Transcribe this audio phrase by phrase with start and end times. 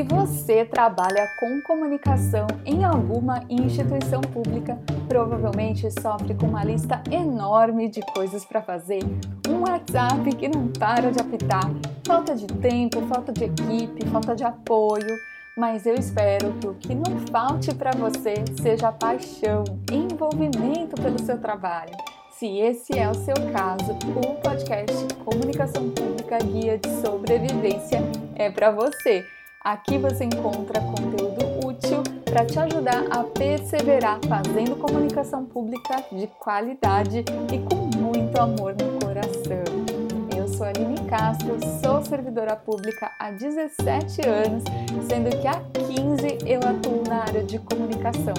[0.00, 7.86] Se você trabalha com comunicação em alguma instituição pública, provavelmente sofre com uma lista enorme
[7.86, 9.02] de coisas para fazer,
[9.46, 11.70] um WhatsApp que não para de apitar,
[12.06, 15.18] falta de tempo, falta de equipe, falta de apoio.
[15.54, 21.38] Mas eu espero que o que não falte para você seja paixão, envolvimento pelo seu
[21.38, 21.92] trabalho.
[22.30, 28.00] Se esse é o seu caso, o podcast Comunicação Pública Guia de Sobrevivência
[28.34, 29.26] é para você.
[29.62, 37.18] Aqui você encontra conteúdo útil para te ajudar a perseverar fazendo comunicação pública de qualidade
[37.52, 40.00] e com muito amor no coração.
[40.34, 44.64] Eu sou Aline Castro, sou servidora pública há 17 anos,
[45.06, 48.32] sendo que há 15 eu atuo na área de comunicação.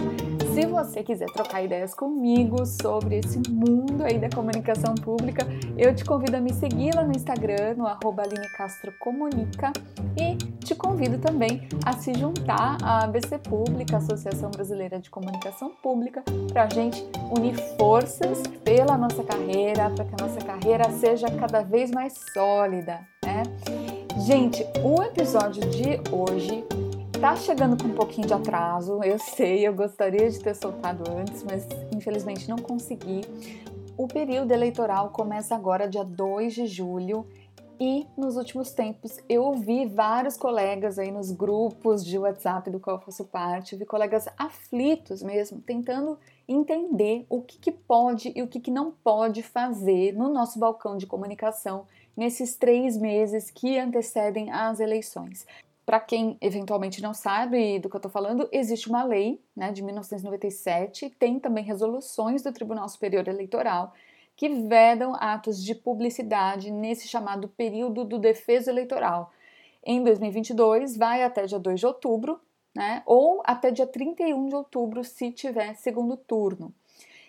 [0.56, 5.46] Se você quiser trocar ideias comigo sobre esse mundo aí da comunicação pública,
[5.78, 9.72] eu te convido a me seguir lá no Instagram, no arroba Aline Castro Comunica,
[10.18, 10.36] e
[10.72, 16.64] te convido também a se juntar à ABC Pública, Associação Brasileira de Comunicação Pública, para
[16.64, 21.92] a gente unir forças pela nossa carreira, para que a nossa carreira seja cada vez
[21.92, 23.44] mais sólida, né?
[24.26, 26.64] Gente, o episódio de hoje
[27.20, 31.44] tá chegando com um pouquinho de atraso, eu sei, eu gostaria de ter soltado antes,
[31.44, 33.22] mas infelizmente não consegui.
[33.98, 37.28] O período eleitoral começa agora, dia 2 de julho,
[37.84, 42.98] e nos últimos tempos eu ouvi vários colegas aí nos grupos de WhatsApp do qual
[42.98, 46.16] eu faço parte, vi colegas aflitos mesmo, tentando
[46.48, 50.96] entender o que, que pode e o que, que não pode fazer no nosso balcão
[50.96, 55.48] de comunicação nesses três meses que antecedem as eleições.
[55.84, 59.82] Para quem eventualmente não sabe do que eu estou falando, existe uma lei né, de
[59.82, 63.92] 1997, tem também resoluções do Tribunal Superior Eleitoral
[64.42, 69.32] que vedam atos de publicidade nesse chamado período do defeso eleitoral.
[69.86, 72.42] Em 2022, vai até dia 2 de outubro,
[72.74, 76.74] né, ou até dia 31 de outubro, se tiver segundo turno.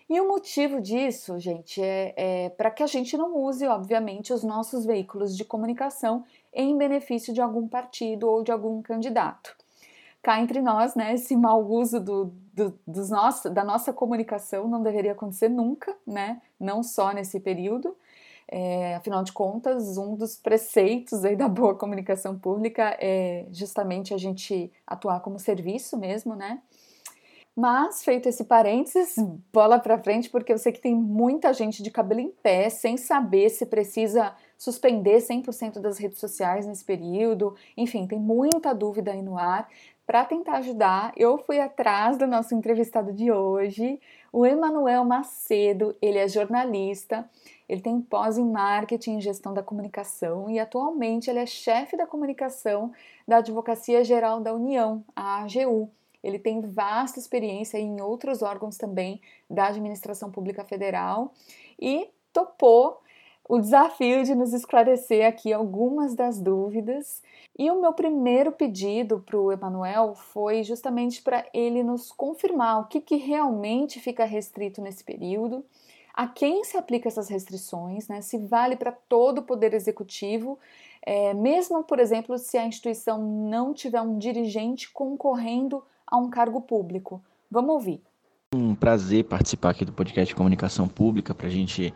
[0.08, 4.42] E o motivo disso, gente, é, é para que a gente não use, obviamente, os
[4.42, 9.54] nossos veículos de comunicação em benefício de algum partido ou de algum candidato.
[10.22, 14.82] Cá entre nós, né, esse mau uso do, do, dos nosso, da nossa comunicação não
[14.82, 17.96] deveria acontecer nunca, né, não só nesse período.
[18.46, 24.18] É, afinal de contas, um dos preceitos aí da boa comunicação pública é justamente a
[24.18, 26.60] gente atuar como serviço mesmo, né?
[27.54, 29.14] Mas, feito esse parênteses,
[29.52, 32.96] bola para frente, porque eu sei que tem muita gente de cabelo em pé, sem
[32.96, 37.54] saber se precisa suspender 100% das redes sociais nesse período.
[37.76, 39.68] Enfim, tem muita dúvida aí no ar.
[40.06, 44.00] Para tentar ajudar, eu fui atrás do nosso entrevistado de hoje,
[44.32, 45.96] o Emanuel Macedo.
[46.02, 47.28] Ele é jornalista,
[47.68, 52.06] ele tem pós em marketing e gestão da comunicação e atualmente ele é chefe da
[52.06, 52.92] comunicação
[53.26, 55.88] da Advocacia Geral da União, a AGU.
[56.22, 61.32] Ele tem vasta experiência em outros órgãos também da administração pública federal
[61.80, 63.02] e topou
[63.48, 67.22] o desafio de nos esclarecer aqui algumas das dúvidas.
[67.58, 72.86] E o meu primeiro pedido para o Emanuel foi justamente para ele nos confirmar o
[72.86, 75.64] que, que realmente fica restrito nesse período,
[76.14, 78.20] a quem se aplica essas restrições, né?
[78.20, 80.58] se vale para todo o Poder Executivo,
[81.04, 86.60] é, mesmo, por exemplo, se a instituição não tiver um dirigente concorrendo a um cargo
[86.60, 87.20] público.
[87.50, 88.00] Vamos ouvir.
[88.54, 91.92] Um prazer participar aqui do podcast de comunicação pública para a gente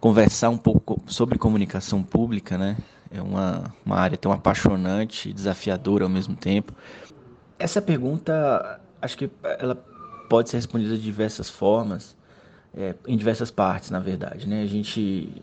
[0.00, 2.76] conversar um pouco sobre comunicação pública, né?
[3.10, 6.72] É uma, uma área tão apaixonante e desafiadora ao mesmo tempo.
[7.58, 9.74] Essa pergunta, acho que ela
[10.28, 12.16] pode ser respondida de diversas formas,
[12.74, 14.62] é, em diversas partes, na verdade, né?
[14.62, 15.42] A gente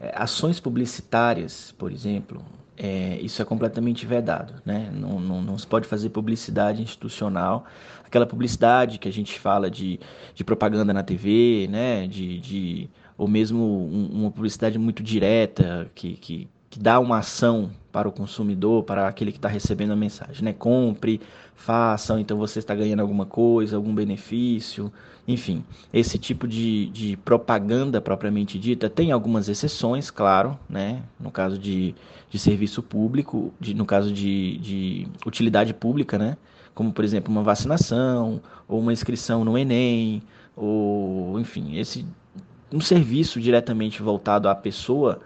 [0.00, 2.44] é, ações publicitárias, por exemplo,
[2.76, 4.90] é, isso é completamente vedado, né?
[4.92, 7.64] Não, não, não, se pode fazer publicidade institucional,
[8.04, 9.98] aquela publicidade que a gente fala de,
[10.34, 12.06] de propaganda na TV, né?
[12.06, 17.70] De, de, ou mesmo um, uma publicidade muito direta, que, que, que dá uma ação
[17.90, 20.52] para o consumidor, para aquele que está recebendo a mensagem, né?
[20.52, 21.20] Compre,
[21.56, 24.92] faça, então você está ganhando alguma coisa, algum benefício,
[25.26, 25.64] enfim.
[25.92, 31.02] Esse tipo de, de propaganda propriamente dita tem algumas exceções, claro, né?
[31.18, 31.96] No caso de,
[32.30, 36.36] de serviço público, de, no caso de, de utilidade pública, né?
[36.72, 40.22] Como, por exemplo, uma vacinação, ou uma inscrição no Enem,
[40.54, 42.06] ou, enfim, esse
[42.72, 45.20] um serviço diretamente voltado à pessoa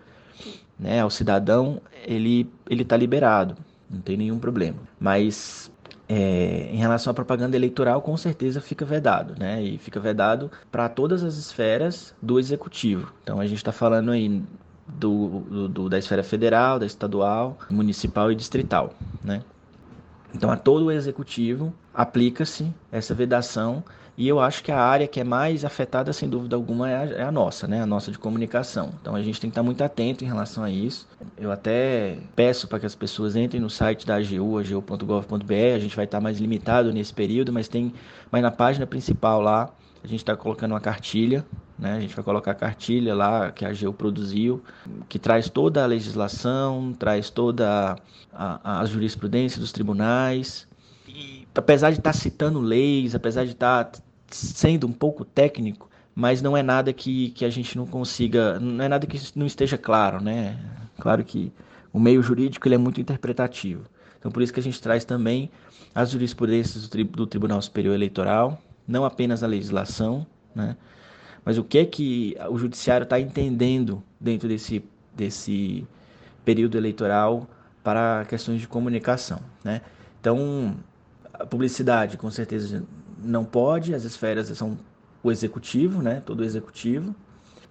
[0.79, 3.57] né, ao cidadão, ele ele está liberado,
[3.89, 4.79] não tem nenhum problema.
[4.99, 5.71] Mas
[6.09, 9.63] é, em relação à propaganda eleitoral, com certeza fica vedado, né?
[9.63, 13.13] E fica vedado para todas as esferas do executivo.
[13.23, 14.43] Então a gente está falando aí
[14.87, 18.93] do, do, do, da esfera federal, da estadual, municipal e distrital,
[19.23, 19.43] né?
[20.35, 23.85] Então, a todo o executivo aplica-se essa vedação
[24.17, 27.05] e eu acho que a área que é mais afetada, sem dúvida alguma, é a,
[27.05, 27.83] é a, nossa, né?
[27.83, 28.91] A nossa de comunicação.
[29.01, 31.09] Então a gente tem que estar muito atento em relação a isso.
[31.39, 35.75] Eu até peço para que as pessoas entrem no site da AGU, agu.gov.br.
[35.75, 37.95] A gente vai estar mais limitado nesse período, mas tem,
[38.31, 39.71] mas na página principal lá
[40.05, 41.47] a gente está colocando uma cartilha,
[41.79, 41.95] né?
[41.95, 44.63] A gente vai colocar a cartilha lá que a AGU produziu,
[45.09, 47.97] que traz toda a legislação, traz toda
[48.33, 50.69] a, a jurisprudência dos tribunais,
[51.55, 53.99] apesar de estar tá citando leis, apesar de estar tá
[54.31, 58.85] sendo um pouco técnico, mas não é nada que, que a gente não consiga, não
[58.85, 60.59] é nada que não esteja claro, né?
[60.99, 61.53] Claro que
[61.93, 63.85] o meio jurídico ele é muito interpretativo.
[64.19, 65.51] Então por isso que a gente traz também
[65.95, 70.77] as jurisprudências do Tribunal Superior Eleitoral, não apenas a legislação, né?
[71.45, 74.85] Mas o que é que o judiciário está entendendo dentro desse,
[75.15, 75.87] desse
[76.45, 77.49] período eleitoral
[77.83, 79.81] para questões de comunicação, né?
[80.21, 80.77] Então,
[81.33, 82.85] a publicidade, com certeza,
[83.23, 84.77] não pode, as esferas são
[85.23, 86.21] o executivo, né?
[86.25, 87.15] Todo o executivo.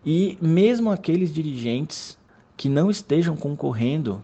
[0.06, 2.18] E mesmo aqueles dirigentes
[2.58, 4.24] que não estejam concorrendo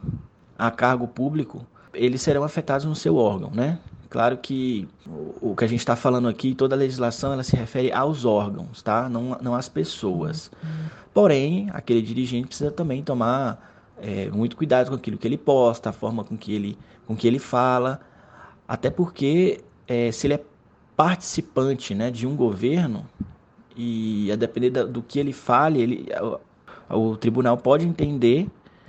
[0.58, 3.80] a cargo público, eles serão afetados no seu órgão, né?
[4.10, 4.88] Claro que
[5.42, 8.82] o, que a gente está falando aqui, toda a legislação, ela se refere aos órgãos,
[8.82, 9.10] tá?
[9.10, 10.50] Não, não às pessoas.
[11.14, 13.60] Porém, aquele dirigente precisa também tomar
[14.02, 17.28] é, muito cuidado com aquilo que ele posta, a forma com que ele, com que
[17.28, 18.00] ele fala,
[18.68, 20.44] até porque é, se ele é
[20.96, 23.06] participante né, de um governo,
[23.78, 26.08] e a depender do que ele fale, ele,
[26.90, 28.48] o, tribunal pode entender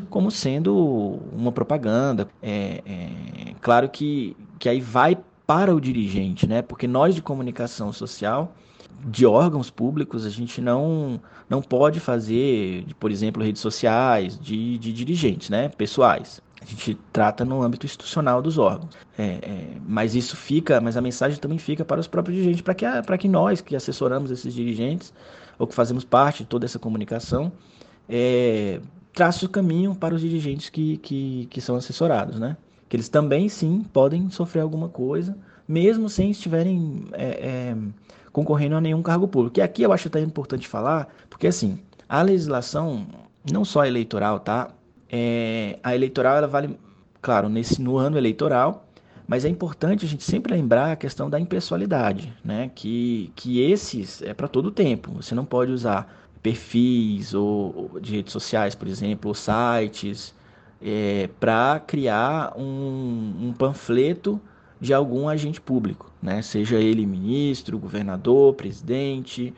[0.08, 2.26] como sendo uma propaganda.
[2.42, 6.62] É, é, claro que, que aí vai para o dirigente, né?
[6.62, 8.54] Porque nós de comunicação social,
[9.04, 14.92] de órgãos públicos, a gente não, não pode fazer, por exemplo, redes sociais de, de
[14.92, 15.68] dirigentes, né?
[15.68, 16.40] Pessoais.
[16.60, 18.94] A gente trata no âmbito institucional dos órgãos.
[19.16, 22.74] É, é, mas isso fica, mas a mensagem também fica para os próprios dirigentes, para
[22.74, 25.12] que, para que nós que assessoramos esses dirigentes,
[25.58, 27.52] ou que fazemos parte de toda essa comunicação,
[28.08, 28.80] é,
[29.42, 32.56] o caminho para os dirigentes que, que, que são assessorados, né?
[32.88, 37.76] Que eles também, sim, podem sofrer alguma coisa, mesmo sem estiverem é, é,
[38.32, 39.58] concorrendo a nenhum cargo público.
[39.58, 43.06] E aqui eu acho até importante falar, porque assim, a legislação,
[43.50, 44.70] não só eleitoral, tá?
[45.10, 46.78] É, a eleitoral ela vale,
[47.20, 48.86] claro, nesse no ano eleitoral,
[49.26, 52.70] mas é importante a gente sempre lembrar a questão da impessoalidade, né?
[52.74, 55.12] Que, que esses é para todo o tempo.
[55.12, 60.34] Você não pode usar perfis ou, ou de redes sociais, por exemplo, ou sites,
[60.80, 64.40] é, para criar um, um panfleto
[64.80, 66.40] de algum agente público, né?
[66.40, 69.52] Seja ele ministro, governador, presidente,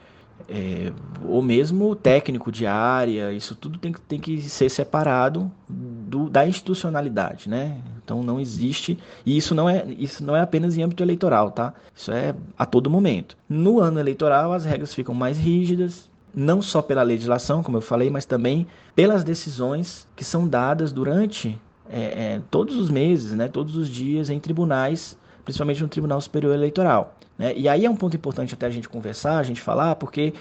[0.48, 0.92] é,
[1.24, 7.48] ou mesmo técnico de área, isso tudo tem, tem que ser separado do, da institucionalidade,
[7.48, 7.78] né?
[8.02, 11.72] Então não existe, e isso não, é, isso não é apenas em âmbito eleitoral, tá?
[11.94, 13.36] Isso é a todo momento.
[13.48, 18.10] No ano eleitoral as regras ficam mais rígidas, não só pela legislação, como eu falei,
[18.10, 21.58] mas também pelas decisões que são dadas durante
[21.88, 22.00] é,
[22.34, 27.16] é, todos os meses, né, todos os dias em tribunais, principalmente no Tribunal Superior Eleitoral.
[27.40, 27.54] Né?
[27.56, 30.34] E aí é um ponto importante até a gente conversar, a gente falar, porque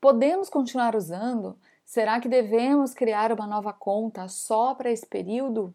[0.00, 1.56] Podemos continuar usando?
[1.84, 5.74] Será que devemos criar uma nova conta só para esse período?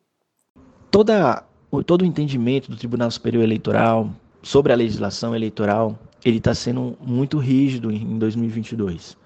[0.91, 1.43] Toda
[1.85, 4.09] todo o entendimento do Tribunal Superior Eleitoral
[4.43, 9.17] sobre a legislação eleitoral, ele está sendo muito rígido em 2022.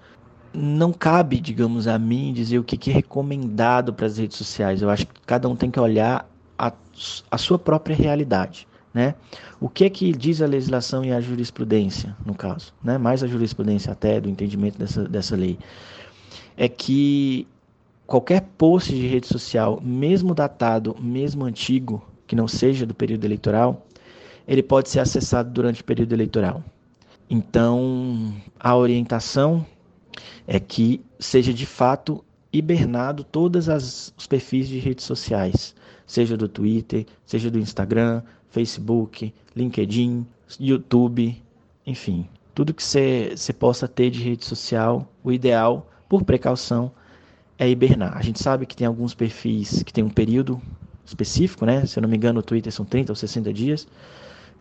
[0.60, 4.82] Não cabe, digamos, a mim dizer o que é recomendado para as redes sociais.
[4.82, 6.72] Eu acho que cada um tem que olhar a,
[7.30, 8.66] a sua própria realidade.
[8.92, 9.14] Né?
[9.60, 12.98] O que é que diz a legislação e a jurisprudência, no caso, né?
[12.98, 15.56] mais a jurisprudência até do entendimento dessa, dessa lei,
[16.56, 17.46] é que
[18.04, 23.86] qualquer post de rede social, mesmo datado, mesmo antigo, que não seja do período eleitoral,
[24.46, 26.64] ele pode ser acessado durante o período eleitoral.
[27.30, 29.64] Então, a orientação
[30.46, 35.74] é que seja de fato hibernado todos os perfis de redes sociais,
[36.06, 40.26] seja do Twitter, seja do Instagram, Facebook, LinkedIn,
[40.58, 41.42] YouTube,
[41.86, 46.90] enfim, tudo que você possa ter de rede social, o ideal, por precaução,
[47.58, 48.16] é hibernar.
[48.16, 50.60] A gente sabe que tem alguns perfis que tem um período
[51.04, 51.84] específico, né?
[51.86, 53.86] Se eu não me engano, o Twitter são 30 ou 60 dias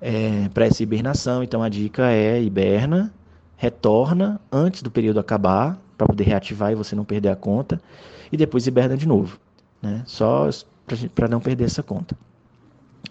[0.01, 1.43] é, para essa hibernação.
[1.43, 3.13] Então a dica é hiberna,
[3.57, 7.81] retorna antes do período acabar, para poder reativar e você não perder a conta,
[8.31, 9.39] e depois hiberna de novo,
[9.81, 10.03] né?
[10.05, 10.47] Só
[11.13, 12.15] para não perder essa conta.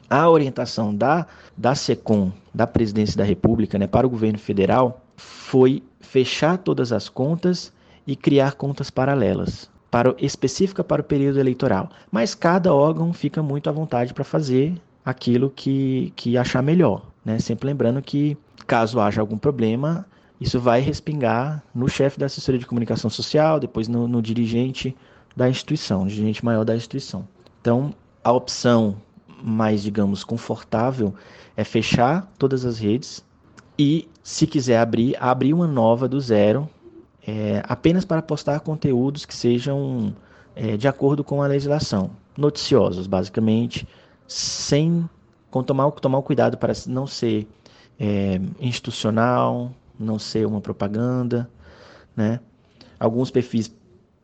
[0.08, 1.26] A orientação da,
[1.56, 7.08] da SECOM, da Presidência da República, né, para o governo federal, foi fechar todas as
[7.08, 7.72] contas
[8.06, 11.90] e criar contas paralelas para específica para o período eleitoral.
[12.10, 14.74] Mas cada órgão fica muito à vontade para fazer
[15.04, 17.02] aquilo que, que achar melhor.
[17.24, 17.38] Né?
[17.38, 18.36] Sempre lembrando que,
[18.66, 20.06] caso haja algum problema,
[20.40, 24.94] isso vai respingar no chefe da assessoria de comunicação social, depois no, no dirigente
[25.34, 27.26] da instituição, no dirigente maior da instituição.
[27.60, 28.96] Então, a opção
[29.42, 31.14] mais, digamos, confortável
[31.56, 33.24] é fechar todas as redes
[33.78, 36.68] e, se quiser abrir, abrir uma nova do zero
[37.26, 40.14] é, apenas para postar conteúdos que sejam
[40.54, 43.86] é, de acordo com a legislação, noticiosos, basicamente,
[44.26, 45.08] sem
[45.50, 47.46] com tomar, tomar o cuidado para não ser
[47.98, 51.48] é, institucional, não ser uma propaganda,
[52.16, 52.40] né?
[52.98, 53.74] Alguns perfis,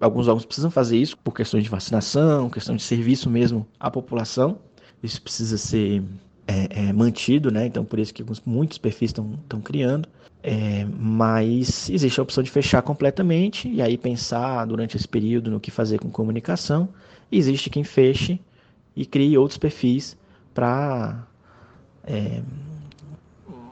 [0.00, 4.58] alguns órgãos precisam fazer isso por questões de vacinação, questão de serviço mesmo à população.
[5.02, 6.02] Isso precisa ser
[6.46, 7.66] é, é, mantido, né?
[7.66, 10.08] Então por isso que muitos perfis estão criando.
[10.44, 15.60] É, mas existe a opção de fechar completamente e aí pensar durante esse período no
[15.60, 16.88] que fazer com comunicação.
[17.30, 18.40] existe quem feche
[18.96, 20.16] e crie outros perfis
[20.52, 21.24] para,
[22.04, 22.42] é,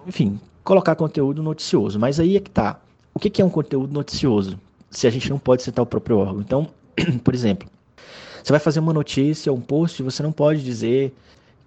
[0.07, 1.99] enfim, colocar conteúdo noticioso.
[1.99, 2.81] Mas aí é que tá.
[3.15, 4.59] O que, que é um conteúdo noticioso?
[4.91, 6.41] Se a gente não pode citar o próprio órgão.
[6.41, 6.69] Então,
[7.25, 7.69] por exemplo,
[8.43, 11.15] você vai fazer uma notícia, um post, você não pode dizer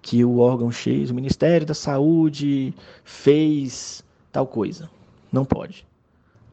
[0.02, 2.74] que o órgão X, o Ministério da Saúde,
[3.04, 4.90] fez tal coisa.
[5.32, 5.86] Não pode.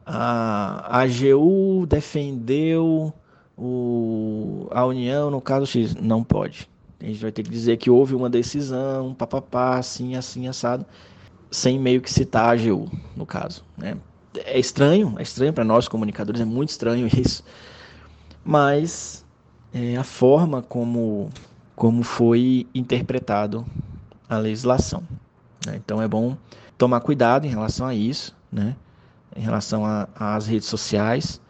[0.06, 3.12] A AGU defendeu
[3.56, 5.94] o, a União no caso X.
[5.94, 6.68] Não pode.
[7.00, 10.86] A gente vai ter que dizer que houve uma decisão, papapá, assim, assim, assado,
[11.52, 13.62] sem meio que citar a AGU, no caso.
[13.76, 13.96] Né?
[14.44, 17.44] É estranho, é estranho para nós comunicadores, é muito estranho isso.
[18.44, 19.24] Mas
[19.72, 21.30] é a forma como,
[21.76, 23.64] como foi interpretado
[24.28, 25.02] a legislação.
[25.66, 25.76] Né?
[25.76, 26.36] Então é bom
[26.76, 28.74] tomar cuidado em relação a isso, né?
[29.36, 29.82] em relação
[30.16, 31.40] às redes sociais.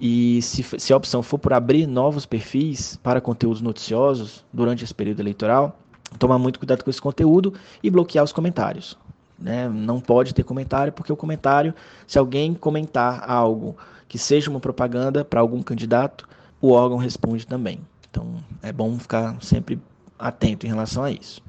[0.00, 4.94] E se, se a opção for por abrir novos perfis para conteúdos noticiosos durante esse
[4.94, 5.78] período eleitoral,
[6.18, 7.52] tomar muito cuidado com esse conteúdo
[7.82, 8.96] e bloquear os comentários.
[9.40, 9.68] Né?
[9.68, 11.74] Não pode ter comentário, porque o comentário,
[12.06, 16.28] se alguém comentar algo que seja uma propaganda para algum candidato,
[16.60, 17.80] o órgão responde também.
[18.10, 18.26] Então
[18.62, 19.80] é bom ficar sempre
[20.18, 21.40] atento em relação a isso.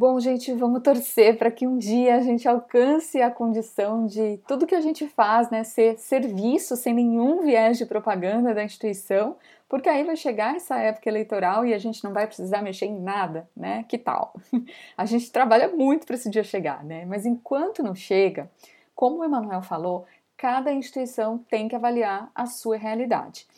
[0.00, 4.64] Bom, gente, vamos torcer para que um dia a gente alcance a condição de tudo
[4.64, 9.36] que a gente faz, né, ser serviço sem nenhum viés de propaganda da instituição,
[9.68, 12.96] porque aí vai chegar essa época eleitoral e a gente não vai precisar mexer em
[12.96, 13.84] nada, né?
[13.88, 14.34] Que tal?
[14.96, 17.04] A gente trabalha muito para esse dia chegar, né?
[17.04, 18.48] Mas enquanto não chega,
[18.94, 23.48] como o Emanuel falou, cada instituição tem que avaliar a sua realidade.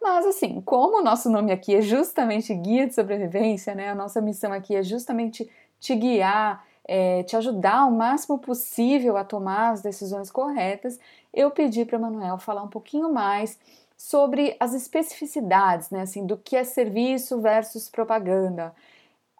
[0.00, 3.90] Mas assim, como o nosso nome aqui é justamente guia de sobrevivência, né?
[3.90, 5.48] A nossa missão aqui é justamente
[5.80, 11.00] te guiar, é, te ajudar o máximo possível a tomar as decisões corretas.
[11.32, 13.58] Eu pedi para Manuel falar um pouquinho mais
[13.96, 16.02] sobre as especificidades, né?
[16.02, 18.74] Assim, do que é serviço versus propaganda.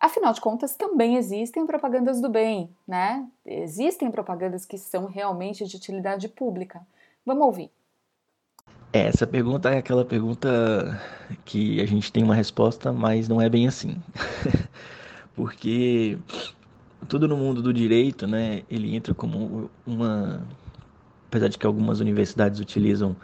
[0.00, 3.26] Afinal de contas, também existem propagandas do bem, né?
[3.44, 6.80] Existem propagandas que são realmente de utilidade pública.
[7.25, 7.70] Vamos ouvir.
[8.92, 11.00] É, essa pergunta é aquela pergunta
[11.44, 14.02] que a gente tem uma resposta, mas não é bem assim.
[15.34, 16.18] Porque
[17.08, 20.42] tudo no mundo do direito, né, ele entra como uma
[21.30, 23.14] apesar de que algumas universidades utilizam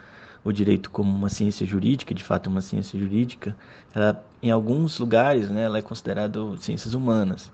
[0.43, 3.55] o direito como uma ciência jurídica, de fato uma ciência jurídica,
[3.93, 7.51] ela, em alguns lugares né, ela é considerada ciências humanas.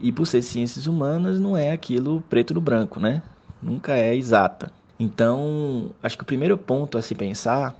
[0.00, 3.22] E por ser ciências humanas, não é aquilo preto no branco, né?
[3.60, 4.70] Nunca é exata.
[4.98, 7.74] Então, acho que o primeiro ponto a se pensar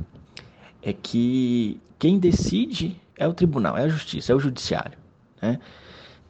[0.83, 4.99] é que quem decide é o tribunal, é a justiça, é o judiciário.
[5.41, 5.61] Né?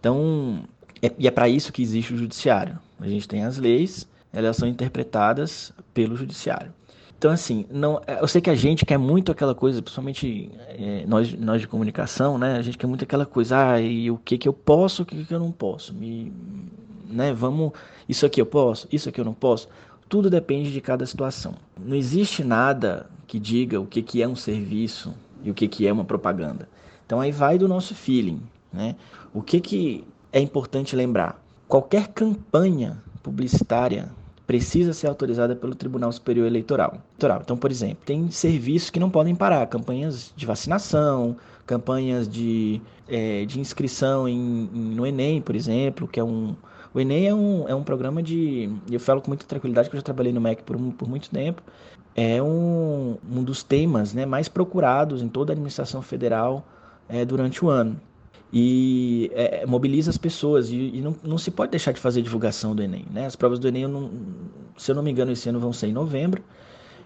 [0.04, 0.60] Então,
[1.00, 2.78] é, e é para isso que existe o judiciário.
[3.00, 6.70] A gente tem as leis, elas são interpretadas pelo judiciário.
[7.16, 11.32] Então, assim, não, eu sei que a gente quer muito aquela coisa, principalmente é, nós,
[11.32, 12.58] nós de comunicação, né?
[12.58, 15.24] A gente quer muito aquela coisa, ah, e o que que eu posso, o que
[15.24, 15.94] que eu não posso.
[15.94, 16.30] Me,
[17.08, 17.32] né?
[17.32, 17.72] Vamos,
[18.06, 19.70] isso aqui eu posso, isso aqui eu não posso.
[20.06, 21.54] Tudo depende de cada situação.
[21.82, 25.86] Não existe nada que diga o que, que é um serviço e o que, que
[25.86, 26.68] é uma propaganda.
[27.06, 28.42] Então aí vai do nosso feeling.
[28.74, 28.96] Né?
[29.32, 31.40] O que, que é importante lembrar?
[31.68, 34.10] Qualquer campanha publicitária
[34.46, 36.98] precisa ser autorizada pelo Tribunal Superior Eleitoral.
[37.42, 43.46] Então, por exemplo, tem serviços que não podem parar, campanhas de vacinação, campanhas de, é,
[43.46, 46.54] de inscrição em, em, no Enem, por exemplo, que é um,
[46.92, 48.70] o Enem é um, é um programa de.
[48.90, 51.62] Eu falo com muita tranquilidade que eu já trabalhei no MEC por, por muito tempo.
[52.14, 56.64] É um, um dos temas né, mais procurados em toda a administração federal
[57.08, 58.00] é, durante o ano.
[58.56, 60.70] E é, mobiliza as pessoas.
[60.70, 63.04] E, e não, não, se pode deixar de fazer divulgação do Enem.
[63.10, 63.26] Né?
[63.26, 64.08] As provas do Enem, não,
[64.78, 66.40] se eu não me engano, esse ano vão ser em novembro.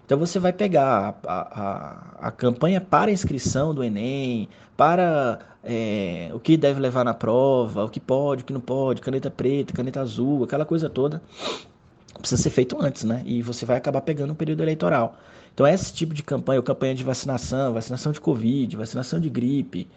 [0.05, 6.39] Então você vai pegar a, a, a campanha para inscrição do Enem, para é, o
[6.39, 10.01] que deve levar na prova, o que pode, o que não pode, caneta preta, caneta
[10.01, 11.21] azul, aquela coisa toda,
[12.19, 13.23] precisa ser feito antes, né?
[13.25, 15.15] E você vai acabar pegando o período eleitoral.
[15.53, 19.87] Então esse tipo de campanha, ou campanha de vacinação, vacinação de Covid, vacinação de gripe,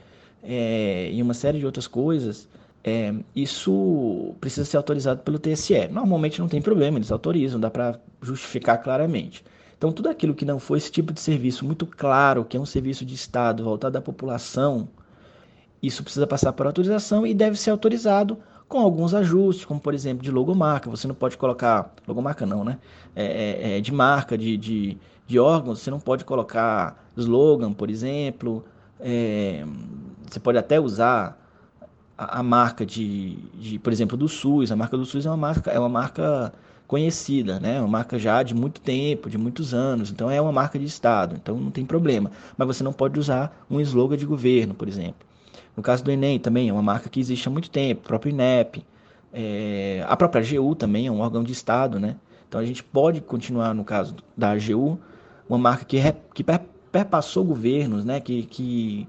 [0.43, 2.49] é, e uma série de outras coisas,
[2.85, 5.89] é, isso precisa ser autorizado pelo TSE.
[5.89, 9.45] Normalmente não tem problema, eles autorizam, dá para justificar claramente.
[9.79, 12.67] Então, tudo aquilo que não for esse tipo de serviço muito claro, que é um
[12.67, 14.89] serviço de Estado voltado à população,
[15.83, 20.23] isso precisa passar por autorização e deve ser autorizado com alguns ajustes, como por exemplo
[20.23, 20.89] de logomarca.
[20.89, 21.93] Você não pode colocar.
[22.07, 22.79] Logomarca não, né?
[23.15, 27.91] É, é, é de marca, de, de, de, órgãos, você não pode colocar slogan, por
[27.91, 28.65] exemplo.
[29.01, 29.65] É,
[30.33, 31.39] você pode até usar
[32.17, 34.73] a, a marca de, de, por exemplo, do SUS.
[34.73, 36.53] A marca do SUS é uma marca, é uma marca
[36.87, 37.79] conhecida, né?
[37.81, 40.11] Uma marca já de muito tempo, de muitos anos.
[40.11, 42.31] Então é uma marca de Estado, então não tem problema.
[42.57, 45.27] Mas você não pode usar um slogan de governo, por exemplo.
[45.77, 48.31] No caso do Enem também é uma marca que existe há muito tempo, o próprio
[48.31, 48.85] INEP.
[49.33, 50.05] É...
[50.07, 52.17] a própria AGU também é um órgão de Estado, né?
[52.47, 54.99] Então a gente pode continuar, no caso da AGU,
[55.49, 56.15] uma marca que, re...
[56.35, 56.45] que
[56.93, 58.21] perpassou governos, né?
[58.21, 59.09] Que, que,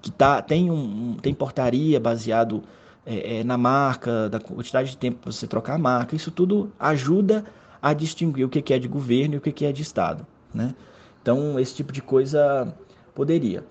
[0.00, 2.62] que tá, tem, um, tem portaria baseado
[3.04, 6.72] é, é, na marca, da quantidade de tempo para você trocar a marca, isso tudo
[6.78, 7.44] ajuda
[7.80, 10.26] a distinguir o que é de governo e o que é de Estado.
[10.52, 10.74] Né?
[11.22, 12.74] Então, esse tipo de coisa
[13.14, 13.64] poderia.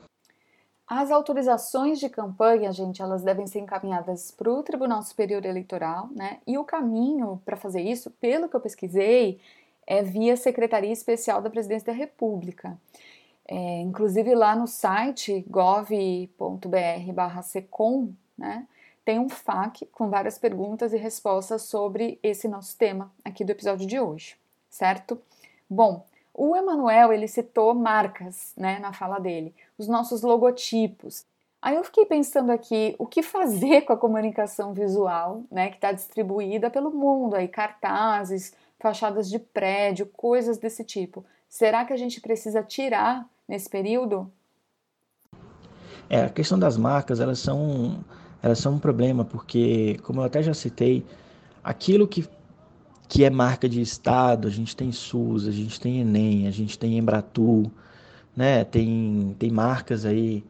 [0.88, 6.40] As autorizações de campanha, gente, elas devem ser encaminhadas para o Tribunal Superior Eleitoral, né?
[6.48, 9.42] E o caminho para fazer isso, pelo que eu pesquisei,
[9.86, 12.78] é via Secretaria Especial da Presidência da República.
[13.48, 18.68] É, inclusive lá no site gov.br/secom, né?
[19.08, 23.88] tem um FAQ com várias perguntas e respostas sobre esse nosso tema aqui do episódio
[23.88, 24.36] de hoje,
[24.70, 25.18] certo?
[25.70, 31.26] Bom, o Emanuel ele citou marcas, né, na fala dele, os nossos logotipos.
[31.62, 35.94] Aí eu fiquei pensando aqui o que fazer com a comunicação visual, né, que está
[35.94, 41.24] distribuída pelo mundo, aí cartazes, fachadas de prédio, coisas desse tipo.
[41.48, 44.32] Será que a gente precisa tirar nesse período?
[46.10, 48.04] É, a questão das marcas, elas são
[48.42, 51.06] elas são um problema, porque, como eu até já citei,
[51.64, 52.26] aquilo que,
[53.08, 56.78] que é marca de Estado, a gente tem SUS, a gente tem Enem, a gente
[56.78, 57.70] tem Embratur,
[58.36, 58.64] né?
[58.64, 60.44] tem, tem marcas aí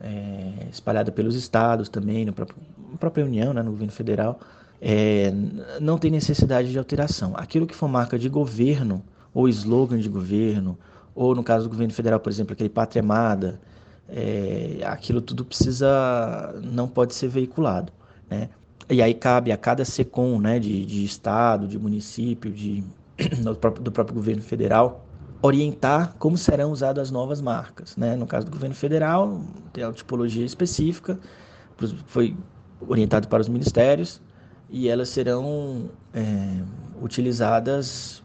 [0.00, 2.58] é, espalhadas pelos estados também, no próprio,
[2.90, 3.62] na própria União, né?
[3.62, 4.40] no governo federal,
[4.80, 5.32] é,
[5.80, 7.32] não tem necessidade de alteração.
[7.36, 10.76] Aquilo que for marca de governo, ou slogan de governo,
[11.18, 13.60] ou no caso do governo federal, por exemplo, aquele Pátria Amada,
[14.08, 17.92] é, aquilo tudo precisa, não pode ser veiculado,
[18.30, 18.48] né?
[18.88, 22.84] E aí cabe a cada SECOM, né, de, de estado, de município, de,
[23.42, 25.04] do, próprio, do próprio governo federal,
[25.42, 28.14] orientar como serão usadas as novas marcas, né?
[28.14, 29.40] No caso do governo federal,
[29.72, 31.18] tem a tipologia específica,
[32.06, 32.36] foi
[32.86, 34.20] orientado para os ministérios
[34.70, 36.62] e elas serão é,
[37.02, 38.22] utilizadas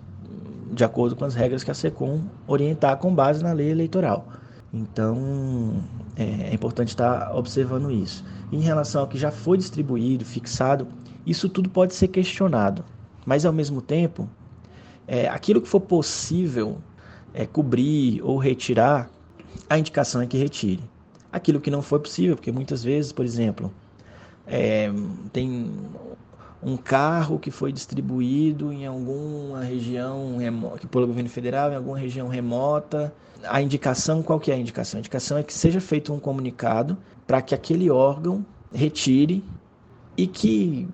[0.73, 4.27] de acordo com as regras que a SECOM orientar com base na lei eleitoral.
[4.73, 5.83] Então,
[6.15, 8.23] é, é importante estar observando isso.
[8.51, 10.87] Em relação ao que já foi distribuído, fixado,
[11.25, 12.83] isso tudo pode ser questionado.
[13.25, 14.27] Mas, ao mesmo tempo,
[15.07, 16.77] é, aquilo que for possível
[17.33, 19.09] é, cobrir ou retirar,
[19.69, 20.83] a indicação é que retire.
[21.31, 23.71] Aquilo que não foi possível, porque muitas vezes, por exemplo,
[24.47, 24.91] é,
[25.31, 25.71] tem
[26.65, 32.27] um carro que foi distribuído em alguma região remota, pelo governo federal, em alguma região
[32.27, 33.13] remota.
[33.43, 34.97] A indicação, qual que é a indicação?
[34.97, 36.97] A indicação é que seja feito um comunicado
[37.27, 39.43] para que aquele órgão retire
[40.15, 40.87] e que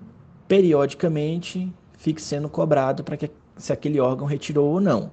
[0.48, 5.12] periodicamente fique sendo cobrado para que se aquele órgão retirou ou não,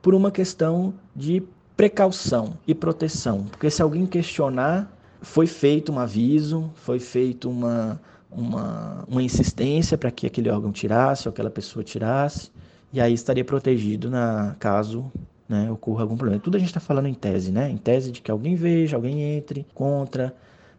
[0.00, 1.42] por uma questão de
[1.76, 9.04] precaução e proteção, porque se alguém questionar, foi feito um aviso, foi feito uma uma,
[9.08, 12.50] uma insistência para que aquele órgão tirasse ou aquela pessoa tirasse,
[12.92, 15.10] e aí estaria protegido na caso
[15.48, 16.40] né, ocorra algum problema.
[16.40, 17.68] Tudo a gente está falando em tese, né?
[17.68, 20.32] Em tese de que alguém veja, alguém entre contra,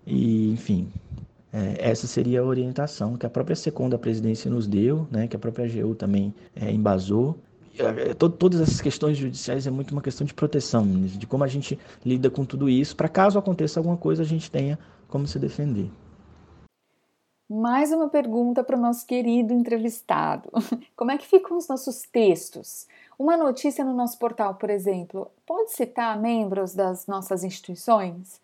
[0.06, 0.88] e enfim.
[1.54, 5.40] É, essa seria a orientação que a própria segunda presidência nos deu, né, que a
[5.40, 7.38] própria AGU também é, embasou.
[7.78, 11.78] É, todas essas questões judiciais é muito uma questão de proteção, de como a gente
[12.06, 15.90] lida com tudo isso, para caso aconteça alguma coisa, a gente tenha como se defender.
[17.54, 20.50] Mais uma pergunta para o nosso querido entrevistado.
[20.96, 22.88] Como é que ficam os nossos textos?
[23.20, 28.40] Uma notícia no nosso portal, por exemplo, pode citar membros das nossas instituições?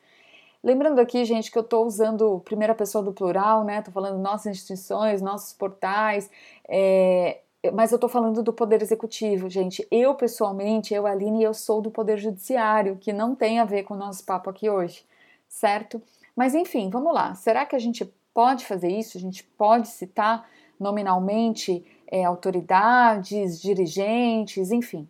[0.61, 3.79] Lembrando aqui, gente, que eu estou usando primeira pessoa do plural, né?
[3.79, 6.29] Estou falando nossas instituições, nossos portais,
[6.67, 7.39] é...
[7.73, 9.87] mas eu estou falando do Poder Executivo, gente.
[9.89, 13.93] Eu, pessoalmente, eu, Aline, eu sou do Poder Judiciário, que não tem a ver com
[13.93, 15.05] o nosso papo aqui hoje,
[15.47, 16.01] certo?
[16.35, 17.33] Mas enfim, vamos lá.
[17.35, 18.03] Será que a gente
[18.37, 20.47] pode fazer isso, a gente pode citar
[20.79, 25.07] nominalmente é, autoridades, dirigentes, enfim.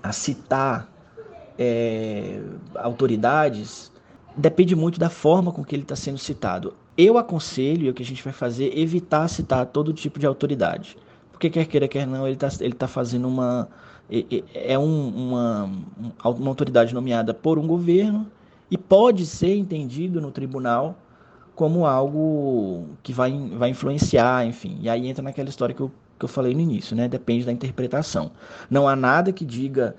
[0.00, 0.88] A citar
[1.58, 2.40] é,
[2.76, 3.90] autoridades
[4.36, 6.76] depende muito da forma com que ele está sendo citado.
[6.96, 10.96] Eu aconselho, e o que a gente vai fazer, evitar citar todo tipo de autoridade.
[11.32, 13.68] Porque quer queira, quer não, ele está ele tá fazendo uma.
[14.54, 15.64] É um, uma,
[16.24, 18.30] uma autoridade nomeada por um governo
[18.70, 20.96] e pode ser entendido no tribunal
[21.56, 24.78] como algo que vai, vai influenciar, enfim.
[24.82, 27.08] E aí entra naquela história que eu, que eu falei no início, né?
[27.08, 28.30] Depende da interpretação.
[28.70, 29.96] Não há nada que diga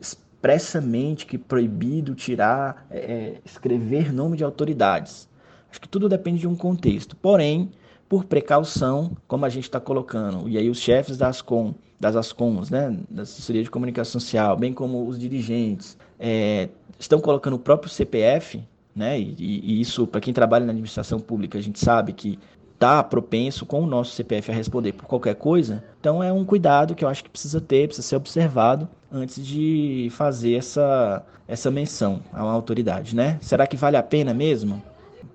[0.00, 5.28] expressamente que proibido tirar, é, é, escrever nome de autoridades.
[5.68, 7.16] Acho que tudo depende de um contexto.
[7.16, 7.72] Porém,
[8.08, 12.68] por precaução, como a gente está colocando, e aí os chefes das com das ASCOMs,
[12.68, 17.88] né, da assessoria de comunicação social, bem como os dirigentes, é, estão colocando o próprio
[17.88, 18.60] CPF
[18.94, 19.18] né?
[19.18, 22.38] E, e isso, para quem trabalha na administração pública, a gente sabe que
[22.82, 25.84] está propenso com o nosso CPF a responder por qualquer coisa.
[26.00, 30.08] Então é um cuidado que eu acho que precisa ter, precisa ser observado antes de
[30.10, 33.38] fazer essa, essa menção a uma autoridade, né?
[33.40, 34.82] Será que vale a pena mesmo?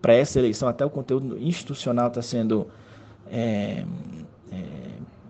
[0.02, 2.68] Para essa eleição, até o conteúdo institucional está sendo
[3.32, 3.86] é,
[4.52, 4.64] é,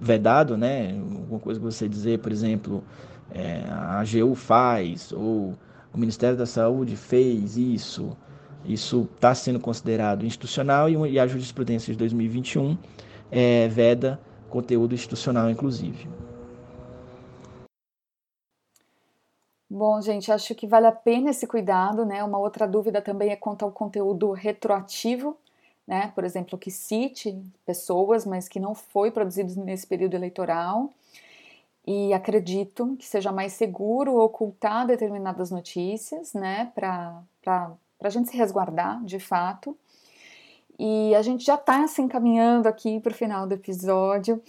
[0.02, 0.98] vedado, né?
[0.98, 2.84] Alguma coisa que você dizer, por exemplo,
[3.32, 5.54] é, a AGU faz, ou
[5.98, 8.16] o Ministério da Saúde fez isso,
[8.64, 12.78] isso está sendo considerado institucional e, a jurisprudência de 2021
[13.32, 16.08] é, veda conteúdo institucional, inclusive.
[19.70, 22.24] Bom, gente, acho que vale a pena esse cuidado, né?
[22.24, 25.36] Uma outra dúvida também é quanto ao conteúdo retroativo,
[25.86, 26.12] né?
[26.16, 30.92] Por exemplo, que cite pessoas, mas que não foi produzido nesse período eleitoral
[31.88, 37.24] e acredito que seja mais seguro ocultar determinadas notícias, né, para
[38.04, 39.76] a gente se resguardar de fato.
[40.78, 44.44] E a gente já está se encaminhando aqui para o final do episódio.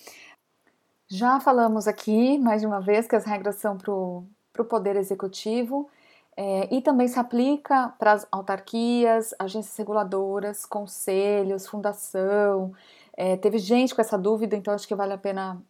[1.06, 4.24] Já falamos aqui, mais de uma vez, que as regras são para o
[4.68, 5.88] Poder Executivo
[6.36, 12.72] é, e também se aplica para as autarquias, agências reguladoras, conselhos, fundação.
[13.16, 15.62] É, teve gente com essa dúvida, então acho que vale a pena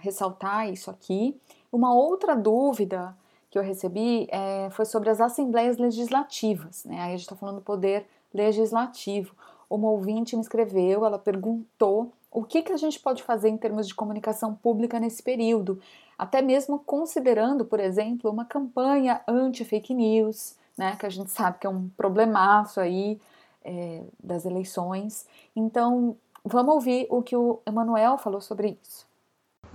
[0.00, 1.38] ressaltar isso aqui.
[1.70, 3.16] Uma outra dúvida
[3.50, 7.00] que eu recebi é, foi sobre as assembleias legislativas, né?
[7.00, 9.34] Aí a gente está falando do poder legislativo.
[9.70, 13.88] Uma ouvinte me escreveu, ela perguntou o que, que a gente pode fazer em termos
[13.88, 15.80] de comunicação pública nesse período,
[16.18, 20.96] até mesmo considerando, por exemplo, uma campanha anti-fake news, né?
[20.96, 23.18] Que a gente sabe que é um problemaço aí
[23.64, 25.26] é, das eleições.
[25.56, 29.07] Então, vamos ouvir o que o Emanuel falou sobre isso.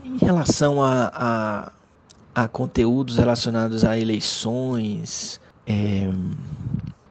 [0.03, 6.09] Em relação a, a, a conteúdos relacionados a eleições, é,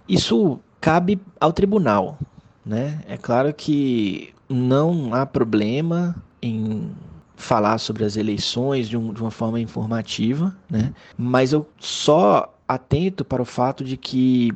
[0.09, 2.19] isso cabe ao tribunal.
[2.65, 3.03] Né?
[3.09, 6.91] É claro que não há problema em
[7.37, 10.93] falar sobre as eleições de, um, de uma forma informativa, né?
[11.19, 14.53] mas eu só atento para o fato de que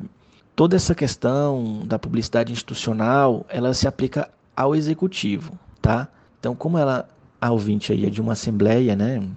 [0.55, 6.07] toda essa questão da publicidade institucional ela se aplica ao executivo, tá?
[6.39, 7.07] Então, como ela
[7.39, 9.27] a ouvinte aí é de uma assembleia, né?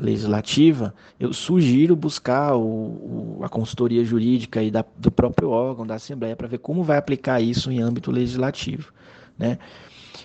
[0.00, 5.94] Legislativa, eu sugiro buscar o, o, a consultoria jurídica e da, do próprio órgão, da
[5.94, 8.92] Assembleia, para ver como vai aplicar isso em âmbito legislativo.
[9.38, 9.58] Né?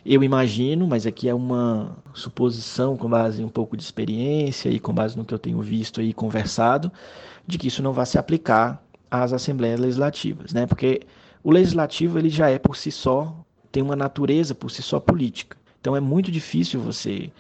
[0.04, 4.80] Eu imagino, mas aqui é uma suposição com base em um pouco de experiência e
[4.80, 6.92] com base no que eu tenho visto e conversado,
[7.46, 10.66] de que isso não vai se aplicar às assembleias legislativas, né?
[10.66, 11.02] Porque
[11.44, 13.36] o legislativo ele já é por si só
[13.72, 15.61] tem uma natureza por si só política.
[15.82, 17.32] Então é muito difícil você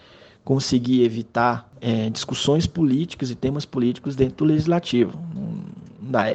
[0.43, 5.17] conseguir evitar é, discussões políticas e temas políticos dentro do legislativo.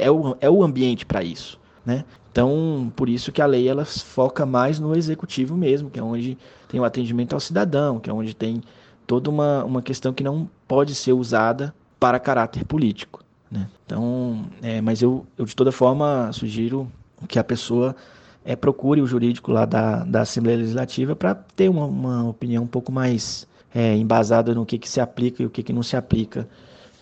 [0.01, 1.59] É o, é o ambiente para isso.
[1.85, 2.05] Né?
[2.31, 6.39] Então, por isso que a lei ela foca mais no executivo mesmo, que é onde
[6.69, 8.63] tem o atendimento ao cidadão, que é onde tem
[9.07, 13.25] toda uma, uma questão que não pode ser usada para caráter político.
[13.51, 13.69] Né?
[13.85, 16.91] Então, é, mas eu, eu de toda forma sugiro
[17.29, 17.97] que a pessoa
[18.47, 22.69] é, procure o jurídico lá da, da Assembleia Legislativa para ter uma, uma, opinião um
[22.69, 25.97] pouco mais é, embasada no que, que se aplica e o que, que não se
[25.97, 26.49] aplica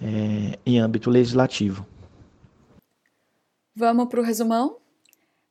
[0.02, 1.87] é, em âmbito legislativo.
[3.76, 4.78] Vamos para o resumão?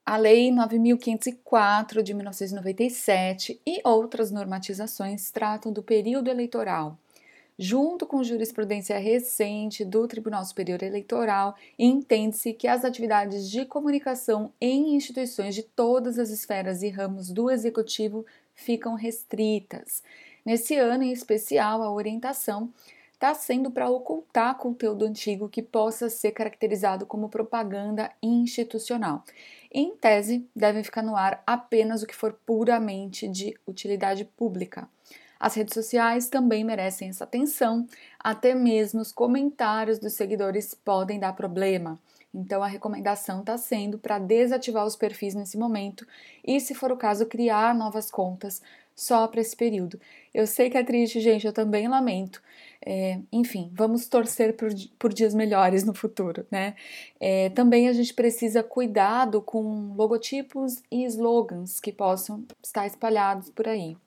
[0.06, 6.98] A Lei 9.504 de 1997 e outras normatizações tratam do período eleitoral
[7.58, 14.96] junto com jurisprudência recente do Tribunal Superior Eleitoral, entende-se que as atividades de comunicação em
[14.96, 20.04] instituições de todas as esferas e ramos do executivo ficam restritas.
[20.46, 22.72] Nesse ano em especial, a orientação
[23.14, 29.24] está sendo para ocultar conteúdo antigo que possa ser caracterizado como propaganda institucional.
[29.72, 34.90] Em tese, devem ficar no ar apenas o que for puramente de utilidade pública.
[35.44, 37.86] As redes sociais também merecem essa atenção,
[38.18, 42.00] até mesmo os comentários dos seguidores podem dar problema.
[42.34, 46.08] Então a recomendação está sendo para desativar os perfis nesse momento
[46.46, 48.62] e, se for o caso, criar novas contas
[48.96, 50.00] só para esse período.
[50.34, 52.42] Eu sei que é triste, gente, eu também lamento.
[52.82, 56.74] É, enfim, vamos torcer por, por, dias melhores no futuro, né?
[57.20, 63.68] É, também a gente precisa cuidado com logotipos e slogans que possam estar espalhados por
[63.68, 63.98] aí.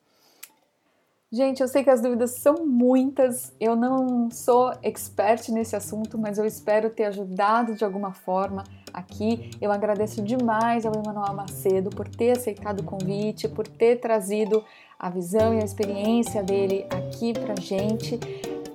[1.29, 6.37] Gente, eu sei que as dúvidas são muitas, eu não sou expert nesse assunto, mas
[6.37, 8.63] eu espero ter ajudado de alguma forma
[8.93, 9.51] aqui.
[9.59, 14.63] Eu agradeço demais ao Emanuel Macedo por ter aceitado o convite, por ter trazido
[14.97, 18.17] a visão e a experiência dele aqui pra gente.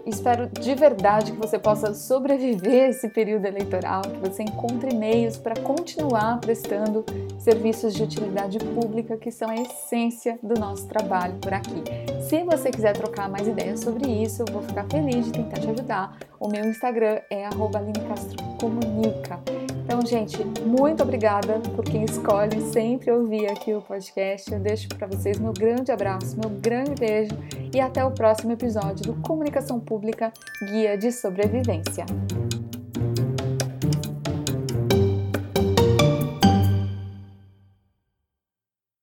[0.04, 5.58] Espero de verdade que você possa sobreviver esse período eleitoral, que você encontre meios para
[5.62, 7.02] continuar prestando
[7.38, 12.11] serviços de utilidade pública que são a essência do nosso trabalho por aqui.
[12.32, 15.68] Se você quiser trocar mais ideias sobre isso, eu vou ficar feliz de tentar te
[15.68, 16.16] ajudar.
[16.40, 19.38] O meu Instagram é @linecastrocomunica.
[19.84, 24.50] Então, gente, muito obrigada por quem escolhe sempre ouvir aqui o podcast.
[24.50, 27.36] Eu deixo para vocês meu grande abraço, meu grande beijo
[27.70, 30.32] e até o próximo episódio do Comunicação Pública
[30.70, 32.06] Guia de Sobrevivência.